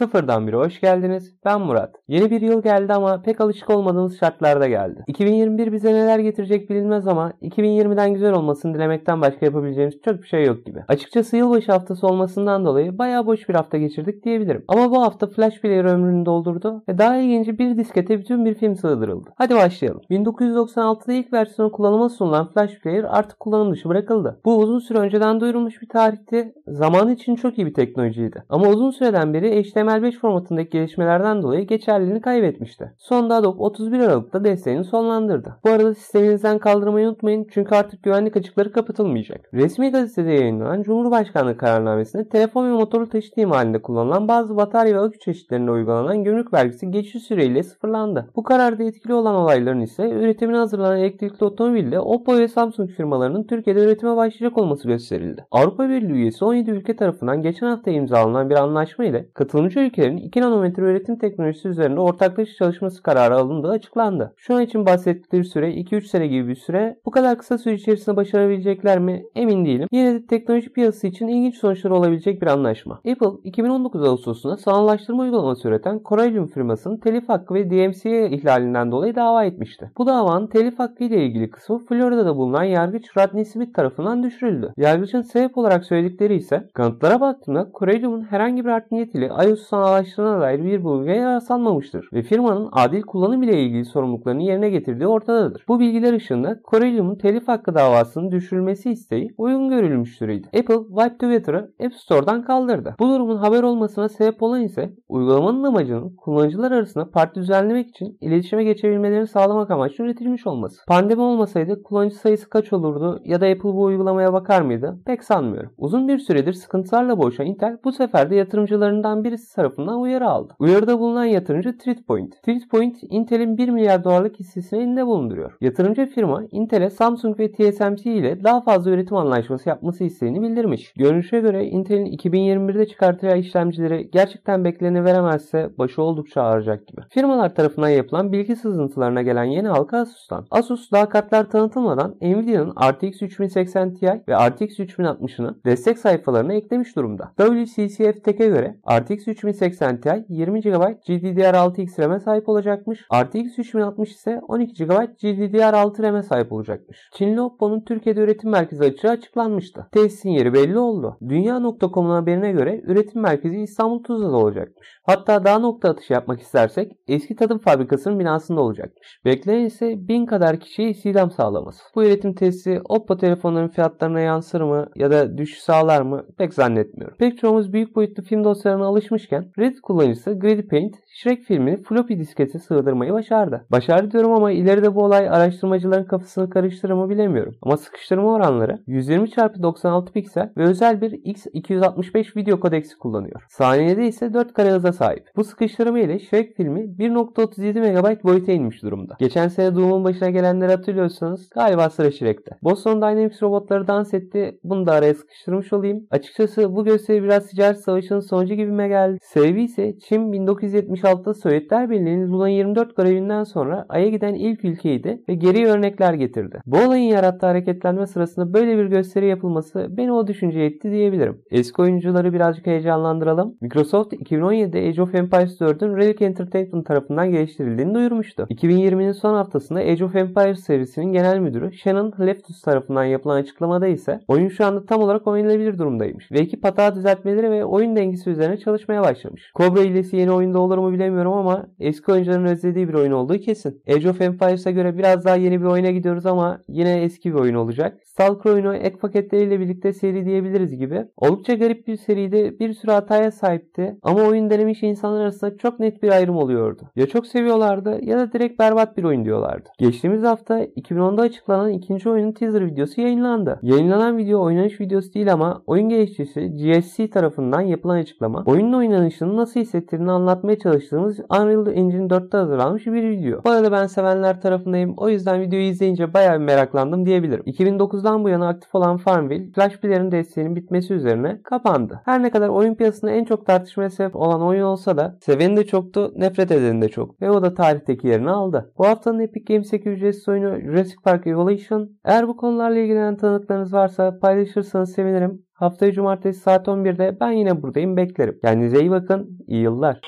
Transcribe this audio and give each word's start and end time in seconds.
Sıfırdan 0.00 0.46
biri 0.46 0.56
hoş 0.56 0.80
geldiniz. 0.80 1.34
Ben 1.44 1.60
Murat. 1.60 1.94
Yeni 2.08 2.30
bir 2.30 2.40
yıl 2.40 2.62
geldi 2.62 2.92
ama 2.92 3.22
pek 3.22 3.40
alışık 3.40 3.70
olmadığımız 3.70 4.18
şartlarda 4.18 4.68
geldi. 4.68 5.04
2021 5.06 5.72
bize 5.72 5.94
neler 5.94 6.18
getirecek 6.18 6.70
bilinmez 6.70 7.08
ama 7.08 7.32
2020'den 7.42 8.14
güzel 8.14 8.32
olmasını 8.32 8.74
dilemekten 8.74 9.20
başka 9.20 9.46
yapabileceğimiz 9.46 9.94
çok 10.04 10.22
bir 10.22 10.26
şey 10.26 10.44
yok 10.44 10.66
gibi. 10.66 10.84
Açıkçası 10.88 11.36
yılbaşı 11.36 11.72
haftası 11.72 12.06
olmasından 12.06 12.64
dolayı 12.64 12.98
bayağı 12.98 13.26
boş 13.26 13.48
bir 13.48 13.54
hafta 13.54 13.78
geçirdik 13.78 14.24
diyebilirim. 14.24 14.64
Ama 14.68 14.90
bu 14.90 15.02
hafta 15.02 15.26
Flash 15.26 15.60
Player 15.60 15.84
ömrünü 15.84 16.26
doldurdu 16.26 16.82
ve 16.88 16.98
daha 16.98 17.16
ilginci 17.16 17.58
bir 17.58 17.76
diskete 17.76 18.18
bütün 18.18 18.44
bir 18.44 18.54
film 18.54 18.76
sığdırıldı. 18.76 19.30
Hadi 19.34 19.54
başlayalım. 19.54 20.02
1996'da 20.10 21.12
ilk 21.12 21.32
versiyonu 21.32 21.72
kullanıma 21.72 22.08
sunulan 22.08 22.48
Flash 22.48 22.80
Player 22.80 23.04
artık 23.08 23.40
kullanım 23.40 23.72
dışı 23.72 23.88
bırakıldı. 23.88 24.40
Bu 24.44 24.58
uzun 24.58 24.78
süre 24.78 24.98
önceden 24.98 25.40
duyurulmuş 25.40 25.82
bir 25.82 25.88
tarihti. 25.88 26.54
Zamanı 26.66 27.12
için 27.12 27.36
çok 27.36 27.58
iyi 27.58 27.66
bir 27.66 27.74
teknolojiydi. 27.74 28.44
Ama 28.48 28.68
uzun 28.68 28.90
süreden 28.90 29.34
beri 29.34 29.48
HTML5 29.90 30.18
formatındaki 30.18 30.70
gelişmelerden 30.70 31.42
dolayı 31.42 31.66
geçerliliğini 31.66 32.20
kaybetmişti. 32.20 32.92
Sonunda 32.98 33.34
Adobe 33.34 33.62
31 33.62 33.98
Aralık'ta 33.98 34.44
desteğini 34.44 34.84
sonlandırdı. 34.84 35.56
Bu 35.64 35.70
arada 35.70 35.94
sisteminizden 35.94 36.58
kaldırmayı 36.58 37.08
unutmayın 37.08 37.46
çünkü 37.50 37.74
artık 37.74 38.02
güvenlik 38.02 38.36
açıkları 38.36 38.72
kapatılmayacak. 38.72 39.40
Resmi 39.54 39.90
gazetede 39.90 40.32
yayınlanan 40.32 40.82
Cumhurbaşkanlığı 40.82 41.56
kararnamesinde 41.56 42.28
telefon 42.28 42.66
ve 42.66 42.72
motorlu 42.72 43.08
taşıt 43.08 43.38
halinde 43.38 43.82
kullanılan 43.82 44.28
bazı 44.28 44.56
batarya 44.56 44.94
ve 44.94 45.00
akü 45.00 45.18
çeşitlerine 45.18 45.70
uygulanan 45.70 46.24
gümrük 46.24 46.54
vergisi 46.54 46.90
geçici 46.90 47.20
süreyle 47.20 47.62
sıfırlandı. 47.62 48.30
Bu 48.36 48.42
kararda 48.42 48.82
etkili 48.82 49.14
olan 49.14 49.34
olayların 49.34 49.80
ise 49.80 50.10
üretimine 50.10 50.56
hazırlanan 50.56 50.98
elektrikli 50.98 51.44
otomobille 51.44 52.00
Oppo 52.00 52.38
ve 52.38 52.48
Samsung 52.48 52.90
firmalarının 52.90 53.44
Türkiye'de 53.44 53.84
üretime 53.84 54.16
başlayacak 54.16 54.58
olması 54.58 54.88
gösterildi. 54.88 55.46
Avrupa 55.50 55.88
Birliği 55.88 56.12
üyesi 56.12 56.44
17 56.44 56.70
ülke 56.70 56.96
tarafından 56.96 57.42
geçen 57.42 57.66
hafta 57.66 57.90
imzalanan 57.90 58.50
bir 58.50 58.54
anlaşma 58.54 59.04
ile 59.04 59.30
katılımcı 59.34 59.79
ülkelerin 59.80 60.16
2 60.16 60.40
nanometre 60.40 60.82
üretim 60.82 61.18
teknolojisi 61.18 61.68
üzerinde 61.68 62.00
ortaklaşa 62.00 62.54
çalışması 62.54 63.02
kararı 63.02 63.34
alındığı 63.36 63.70
açıklandı. 63.70 64.34
Şu 64.36 64.54
an 64.54 64.62
için 64.62 64.86
bahsettikleri 64.86 65.44
süre 65.44 65.74
2-3 65.74 66.02
sene 66.02 66.26
gibi 66.26 66.48
bir 66.48 66.54
süre. 66.54 66.96
Bu 67.06 67.10
kadar 67.10 67.38
kısa 67.38 67.58
süre 67.58 67.74
içerisinde 67.74 68.16
başarabilecekler 68.16 68.98
mi 68.98 69.22
emin 69.34 69.64
değilim. 69.64 69.88
Yine 69.92 70.14
de 70.14 70.26
teknoloji 70.26 70.72
piyasası 70.72 71.06
için 71.06 71.28
ilginç 71.28 71.56
sonuçları 71.56 71.94
olabilecek 71.94 72.42
bir 72.42 72.46
anlaşma. 72.46 72.94
Apple 72.94 73.40
2019 73.44 74.02
Ağustos'unda 74.02 74.56
sanallaştırma 74.56 75.22
uygulaması 75.22 75.68
üreten 75.68 76.00
Corellium 76.04 76.46
firmasının 76.46 76.96
telif 76.96 77.28
hakkı 77.28 77.54
ve 77.54 77.70
DMCA 77.70 78.26
ihlalinden 78.26 78.92
dolayı 78.92 79.14
dava 79.14 79.44
etmişti. 79.44 79.90
Bu 79.98 80.06
davanın 80.06 80.46
telif 80.46 80.78
hakkı 80.78 81.04
ile 81.04 81.24
ilgili 81.24 81.50
kısmı 81.50 81.78
Florida'da 81.78 82.36
bulunan 82.36 82.64
yargıç 82.64 83.16
Rodney 83.16 83.44
Smith 83.44 83.74
tarafından 83.74 84.22
düşürüldü. 84.22 84.72
Yargıçın 84.76 85.22
sebep 85.22 85.58
olarak 85.58 85.84
söyledikleri 85.84 86.34
ise 86.34 86.68
kanıtlara 86.74 87.20
baktığında 87.20 87.70
Corellium'un 87.78 88.22
herhangi 88.22 88.64
bir 88.64 88.70
art 88.70 88.92
niyet 88.92 89.14
ile 89.14 89.26
iOS 89.26 89.69
sanallaştırına 89.70 90.40
dair 90.40 90.64
bir 90.64 90.84
bulguya 90.84 91.34
rastlanmamıştır 91.34 92.08
ve 92.12 92.22
firmanın 92.22 92.68
adil 92.72 93.02
kullanım 93.02 93.42
ile 93.42 93.62
ilgili 93.62 93.84
sorumluluklarını 93.84 94.42
yerine 94.42 94.70
getirdiği 94.70 95.06
ortadadır. 95.06 95.64
Bu 95.68 95.80
bilgiler 95.80 96.12
ışığında 96.12 96.60
Corellium'un 96.70 97.14
telif 97.14 97.48
hakkı 97.48 97.74
davasının 97.74 98.30
düşürülmesi 98.30 98.90
isteği 98.90 99.34
uygun 99.38 99.68
görülmüştürüydü. 99.68 100.46
Apple 100.46 100.78
Wipe 100.88 101.14
Twitter'ı 101.14 101.72
App 101.84 101.94
Store'dan 101.94 102.42
kaldırdı. 102.42 102.94
Bu 102.98 103.08
durumun 103.08 103.36
haber 103.36 103.62
olmasına 103.62 104.08
sebep 104.08 104.42
olan 104.42 104.62
ise 104.62 104.92
uygulamanın 105.08 105.64
amacının 105.64 106.16
kullanıcılar 106.16 106.72
arasında 106.72 107.10
parti 107.10 107.40
düzenlemek 107.40 107.88
için 107.88 108.18
iletişime 108.20 108.64
geçebilmelerini 108.64 109.26
sağlamak 109.26 109.70
amaçlı 109.70 110.04
üretilmiş 110.04 110.46
olması. 110.46 110.80
Pandemi 110.88 111.22
olmasaydı 111.22 111.82
kullanıcı 111.82 112.16
sayısı 112.16 112.50
kaç 112.50 112.72
olurdu 112.72 113.20
ya 113.24 113.40
da 113.40 113.46
Apple 113.46 113.62
bu 113.62 113.82
uygulamaya 113.82 114.32
bakar 114.32 114.62
mıydı? 114.62 114.98
Pek 115.06 115.24
sanmıyorum. 115.24 115.70
Uzun 115.78 116.08
bir 116.08 116.18
süredir 116.18 116.52
sıkıntılarla 116.52 117.18
boğuşan 117.18 117.46
Intel 117.46 117.78
bu 117.84 117.92
sefer 117.92 118.30
de 118.30 118.36
yatırımcılarından 118.36 119.24
birisi 119.24 119.46
tarafından 119.52 120.00
uyarı 120.00 120.28
aldı. 120.28 120.54
Uyarıda 120.58 120.98
bulunan 120.98 121.24
yatırımcı 121.24 121.78
Treatpoint. 121.78 122.42
Treatpoint, 122.42 122.96
Intel'in 123.02 123.58
1 123.58 123.68
milyar 123.68 124.04
dolarlık 124.04 124.40
hissesini 124.40 124.80
elinde 124.80 125.06
bulunduruyor. 125.06 125.56
Yatırımcı 125.60 126.06
firma 126.06 126.42
Intel'e 126.50 126.90
Samsung 126.90 127.38
ve 127.40 127.52
TSMC 127.52 128.12
ile 128.12 128.44
daha 128.44 128.60
fazla 128.60 128.90
üretim 128.90 129.16
anlaşması 129.16 129.68
yapması 129.68 130.04
isteğini 130.04 130.42
bildirmiş. 130.42 130.92
Görünüşe 130.92 131.40
göre 131.40 131.64
Intel'in 131.64 132.06
2021'de 132.06 132.86
çıkartacağı 132.86 133.38
işlemcileri 133.38 134.10
gerçekten 134.10 134.64
bekleni 134.64 135.04
veremezse 135.04 135.70
başı 135.78 136.02
oldukça 136.02 136.42
ağrıyacak 136.42 136.86
gibi. 136.86 137.00
Firmalar 137.10 137.54
tarafından 137.54 137.88
yapılan 137.88 138.32
bilgi 138.32 138.56
sızıntılarına 138.56 139.22
gelen 139.22 139.44
yeni 139.44 139.68
halka 139.68 139.98
Asus'tan. 139.98 140.46
Asus 140.50 140.92
daha 140.92 141.08
kartlar 141.08 141.50
tanıtılmadan 141.50 142.14
Nvidia'nın 142.22 142.74
RTX 142.92 143.22
3080 143.22 143.94
Ti 143.94 144.06
ve 144.28 144.48
RTX 144.48 144.78
3060'ını 144.78 145.54
destek 145.64 145.98
sayfalarına 145.98 146.52
eklemiş 146.52 146.96
durumda. 146.96 147.32
WCCF 147.38 148.24
Tech'e 148.24 148.46
göre 148.46 148.76
RTX 148.90 149.28
3080 149.28 149.39
Ti 149.40 150.24
20 150.28 150.60
GB 150.60 150.82
GDDR6X 151.08 152.02
RAM'e 152.02 152.20
sahip 152.20 152.48
olacakmış. 152.48 153.00
RTX 153.14 153.58
3060 153.58 154.10
ise 154.10 154.40
12 154.48 154.84
GB 154.84 154.90
GDDR6 154.90 156.02
RAM'e 156.02 156.22
sahip 156.22 156.52
olacakmış. 156.52 157.10
Çinli 157.14 157.40
Oppo'nun 157.40 157.80
Türkiye'de 157.80 158.20
üretim 158.20 158.50
merkezi 158.50 158.84
açığı 158.84 159.10
açıklanmıştı. 159.10 159.86
Tesisin 159.92 160.30
yeri 160.30 160.54
belli 160.54 160.78
oldu. 160.78 161.16
Dünya.com'un 161.28 162.10
haberine 162.10 162.52
göre 162.52 162.80
üretim 162.84 163.22
merkezi 163.22 163.60
İstanbul 163.60 164.02
Tuzla'da 164.02 164.36
olacakmış. 164.36 165.00
Hatta 165.02 165.44
daha 165.44 165.58
nokta 165.58 165.88
atışı 165.88 166.12
yapmak 166.12 166.40
istersek 166.40 166.92
eski 167.08 167.36
tadım 167.36 167.58
fabrikasının 167.58 168.18
binasında 168.18 168.60
olacakmış. 168.60 169.20
Beklenen 169.24 169.64
ise 169.64 170.08
bin 170.08 170.26
kadar 170.26 170.60
kişiye 170.60 170.90
istihdam 170.90 171.30
sağlaması. 171.30 171.82
Bu 171.94 172.04
üretim 172.04 172.34
tesisi 172.34 172.80
Oppo 172.88 173.16
telefonların 173.16 173.68
fiyatlarına 173.68 174.20
yansır 174.20 174.60
mı 174.60 174.88
ya 174.96 175.10
da 175.10 175.38
düşüş 175.38 175.58
sağlar 175.58 176.02
mı 176.02 176.26
pek 176.38 176.54
zannetmiyorum. 176.54 177.16
Pek 177.18 177.38
çoğumuz 177.38 177.72
büyük 177.72 177.96
boyutlu 177.96 178.22
film 178.22 178.44
dosyalarına 178.44 178.86
alışmışken 179.30 179.52
Reddit 179.58 179.80
kullanıcısı 179.80 180.38
Greedy 180.38 180.62
Paint 180.62 180.96
Shrek 181.08 181.42
filmini 181.42 181.82
floppy 181.82 182.14
diskete 182.14 182.58
sığdırmayı 182.58 183.12
başardı. 183.12 183.66
Başardı 183.70 184.10
diyorum 184.10 184.32
ama 184.32 184.50
ileride 184.50 184.94
bu 184.94 185.04
olay 185.04 185.28
araştırmacıların 185.28 186.04
kafasını 186.04 186.50
karıştırır 186.50 186.92
mı 186.92 187.10
bilemiyorum. 187.10 187.54
Ama 187.62 187.76
sıkıştırma 187.76 188.32
oranları 188.32 188.78
120x96 188.88 190.12
piksel 190.12 190.50
ve 190.56 190.62
özel 190.62 191.00
bir 191.00 191.12
X265 191.12 192.36
video 192.36 192.60
kodeksi 192.60 192.98
kullanıyor. 192.98 193.42
Saniyede 193.48 194.06
ise 194.06 194.34
4 194.34 194.52
kare 194.52 194.70
hıza 194.70 194.92
sahip. 194.92 195.24
Bu 195.36 195.44
sıkıştırma 195.44 195.98
ile 195.98 196.18
Shrek 196.18 196.56
filmi 196.56 196.80
1.37 196.80 197.80
MB 197.80 198.24
boyuta 198.24 198.52
inmiş 198.52 198.82
durumda. 198.82 199.16
Geçen 199.18 199.48
sene 199.48 199.74
Doom'un 199.74 200.04
başına 200.04 200.30
gelenleri 200.30 200.70
hatırlıyorsanız 200.70 201.50
galiba 201.50 201.90
sıra 201.90 202.10
Shrek'te. 202.10 202.56
Boston 202.62 202.96
Dynamics 202.96 203.42
robotları 203.42 203.88
dans 203.88 204.14
etti. 204.14 204.58
Bunu 204.64 204.86
da 204.86 204.92
araya 204.92 205.14
sıkıştırmış 205.14 205.72
olayım. 205.72 206.06
Açıkçası 206.10 206.74
bu 206.74 206.84
gösteri 206.84 207.22
biraz 207.22 207.46
ticaret 207.46 207.80
savaşının 207.80 208.20
sonucu 208.20 208.54
gibime 208.54 208.88
geldi. 208.88 209.19
Sebebi 209.20 209.62
ise 209.62 209.98
Çin 209.98 210.32
1976'da 210.32 211.34
Sovyetler 211.34 211.90
Birliği'nin 211.90 212.32
Luna 212.32 212.48
24 212.48 212.96
görevinden 212.96 213.44
sonra 213.44 213.86
Ay'a 213.88 214.08
giden 214.08 214.34
ilk 214.34 214.64
ülkeydi 214.64 215.22
ve 215.28 215.34
geri 215.34 215.66
örnekler 215.66 216.14
getirdi. 216.14 216.60
Bu 216.66 216.78
olayın 216.78 217.04
yarattığı 217.04 217.46
hareketlenme 217.46 218.06
sırasında 218.06 218.52
böyle 218.54 218.78
bir 218.78 218.84
gösteri 218.84 219.26
yapılması 219.26 219.86
beni 219.90 220.12
o 220.12 220.26
düşünceye 220.26 220.66
etti 220.66 220.90
diyebilirim. 220.90 221.42
Eski 221.50 221.82
oyuncuları 221.82 222.32
birazcık 222.32 222.66
heyecanlandıralım. 222.66 223.56
Microsoft 223.60 224.12
2017'de 224.12 224.88
Age 224.88 225.02
of 225.02 225.14
Empires 225.14 225.60
4'ün 225.60 225.96
Relic 225.96 226.24
Entertainment 226.24 226.86
tarafından 226.86 227.30
geliştirildiğini 227.30 227.94
duyurmuştu. 227.94 228.46
2020'nin 228.50 229.12
son 229.12 229.34
haftasında 229.34 229.80
Age 229.80 230.04
of 230.04 230.16
Empires 230.16 230.60
serisinin 230.60 231.12
genel 231.12 231.38
müdürü 231.38 231.72
Shannon 231.72 232.12
Leftus 232.26 232.62
tarafından 232.62 233.04
yapılan 233.04 233.36
açıklamada 233.36 233.86
ise 233.86 234.20
oyun 234.28 234.48
şu 234.48 234.66
anda 234.66 234.86
tam 234.86 235.02
olarak 235.02 235.26
oynanabilir 235.26 235.78
durumdaymış 235.78 236.32
ve 236.32 236.38
ekip 236.38 236.64
hata 236.64 236.94
düzeltmeleri 236.94 237.50
ve 237.50 237.64
oyun 237.64 237.96
dengesi 237.96 238.30
üzerine 238.30 238.56
çalışmaya 238.56 239.09
başlamış. 239.10 239.52
Cobra 239.54 239.80
hilesi 239.80 240.16
yeni 240.16 240.32
oyunda 240.32 240.58
olur 240.58 240.78
mu 240.78 240.92
bilemiyorum 240.92 241.32
ama 241.32 241.66
eski 241.80 242.12
oyuncuların 242.12 242.44
özlediği 242.44 242.88
bir 242.88 242.94
oyun 242.94 243.12
olduğu 243.12 243.38
kesin. 243.38 243.82
Age 243.88 244.10
of 244.10 244.20
Empires'a 244.20 244.70
göre 244.70 244.98
biraz 244.98 245.24
daha 245.24 245.36
yeni 245.36 245.60
bir 245.60 245.66
oyuna 245.66 245.90
gidiyoruz 245.90 246.26
ama 246.26 246.60
yine 246.68 247.02
eski 247.02 247.34
bir 247.34 247.38
oyun 247.38 247.54
olacak. 247.54 248.00
Stalker 248.04 248.50
oyunu 248.50 248.74
ek 248.74 248.96
paketleriyle 248.96 249.60
birlikte 249.60 249.92
seri 249.92 250.24
diyebiliriz 250.24 250.76
gibi. 250.76 251.04
Oldukça 251.16 251.54
garip 251.54 251.86
bir 251.86 251.96
seriydi. 251.96 252.56
Bir 252.60 252.72
sürü 252.72 252.92
hataya 252.92 253.30
sahipti 253.30 253.96
ama 254.02 254.22
oyun 254.22 254.50
denemiş 254.50 254.82
insanlar 254.82 255.20
arasında 255.20 255.56
çok 255.56 255.80
net 255.80 256.02
bir 256.02 256.08
ayrım 256.08 256.36
oluyordu. 256.36 256.82
Ya 256.96 257.06
çok 257.06 257.26
seviyorlardı 257.26 258.04
ya 258.04 258.18
da 258.18 258.32
direkt 258.32 258.58
berbat 258.58 258.96
bir 258.96 259.04
oyun 259.04 259.24
diyorlardı. 259.24 259.68
Geçtiğimiz 259.78 260.22
hafta 260.22 260.64
2010'da 260.64 261.22
açıklanan 261.22 261.70
ikinci 261.70 262.10
oyunun 262.10 262.32
teaser 262.32 262.66
videosu 262.66 263.00
yayınlandı. 263.00 263.58
Yayınlanan 263.62 264.18
video 264.18 264.42
oynanış 264.42 264.80
videosu 264.80 265.14
değil 265.14 265.32
ama 265.32 265.62
oyun 265.66 265.88
geliştiricisi 265.88 266.56
GSC 266.56 267.10
tarafından 267.10 267.60
yapılan 267.60 267.96
açıklama 267.96 268.42
oyunun 268.46 268.72
oynanışını 269.00 269.36
nasıl 269.36 269.60
hissettirdiğini 269.60 270.12
anlatmaya 270.12 270.58
çalıştığımız 270.58 271.20
Unreal 271.20 271.66
Engine 271.66 272.06
4'te 272.06 272.36
hazırlanmış 272.36 272.86
bir 272.86 273.10
video. 273.10 273.44
Bu 273.44 273.50
arada 273.50 273.72
ben 273.72 273.86
sevenler 273.86 274.40
tarafındayım. 274.40 274.94
O 274.96 275.08
yüzden 275.08 275.40
videoyu 275.40 275.64
izleyince 275.64 276.14
bayağı 276.14 276.40
bir 276.40 276.44
meraklandım 276.44 277.06
diyebilirim. 277.06 277.42
2009'dan 277.46 278.24
bu 278.24 278.28
yana 278.28 278.48
aktif 278.48 278.74
olan 278.74 278.96
Farmville, 278.96 279.52
Flash 279.52 279.76
Player'ın 279.80 280.12
desteğinin 280.12 280.56
bitmesi 280.56 280.94
üzerine 280.94 281.40
kapandı. 281.42 282.00
Her 282.04 282.22
ne 282.22 282.30
kadar 282.30 282.48
oyun 282.48 282.74
piyasasında 282.74 283.10
en 283.10 283.24
çok 283.24 283.46
tartışmaya 283.46 283.90
sebep 283.90 284.16
olan 284.16 284.42
oyun 284.42 284.62
olsa 284.62 284.96
da 284.96 285.18
seveni 285.20 285.56
de 285.56 285.66
çoktu, 285.66 286.12
nefret 286.16 286.50
edeni 286.50 286.82
de 286.82 286.88
çok. 286.88 287.22
Ve 287.22 287.30
o 287.30 287.42
da 287.42 287.54
tarihteki 287.54 288.08
yerini 288.08 288.30
aldı. 288.30 288.72
Bu 288.78 288.86
haftanın 288.86 289.20
Epic 289.20 289.54
Games 289.54 289.68
8 289.68 289.92
ücretsiz 289.92 290.28
oyunu 290.28 290.60
Jurassic 290.60 290.96
Park 291.04 291.26
Evolution. 291.26 291.90
Eğer 292.04 292.28
bu 292.28 292.36
konularla 292.36 292.78
ilgilenen 292.78 293.16
tanıklarınız 293.16 293.72
varsa 293.72 294.18
paylaşırsanız 294.18 294.92
sevinirim. 294.92 295.42
Haftaya 295.60 295.92
cumartesi 295.92 296.40
saat 296.40 296.68
11'de 296.68 297.20
ben 297.20 297.30
yine 297.30 297.62
buradayım 297.62 297.96
beklerim. 297.96 298.38
Kendinize 298.42 298.80
iyi 298.80 298.90
bakın. 298.90 299.38
İyi 299.46 299.62
yıllar. 299.62 300.00